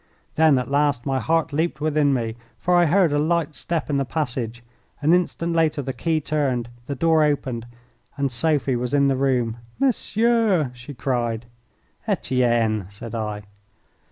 Then 0.33 0.57
at 0.57 0.71
last 0.71 1.05
my 1.05 1.19
heart 1.19 1.53
leaped 1.53 1.79
within 1.79 2.11
me, 2.11 2.35
for 2.57 2.75
I 2.75 2.85
heard 2.87 3.13
a 3.13 3.19
light 3.19 3.53
step 3.53 3.87
in 3.87 3.97
the 3.97 4.03
passage. 4.03 4.63
An 4.99 5.13
instant 5.13 5.53
later 5.53 5.83
the 5.83 5.93
key 5.93 6.19
turned, 6.19 6.69
the 6.87 6.95
door 6.95 7.23
opened, 7.23 7.67
and 8.17 8.31
Sophie 8.31 8.75
was 8.75 8.95
in 8.95 9.09
the 9.09 9.15
room. 9.15 9.57
"Monsieur" 9.77 10.71
she 10.73 10.95
cried. 10.95 11.45
"Etienne," 12.07 12.87
said 12.89 13.13
I. 13.13 13.43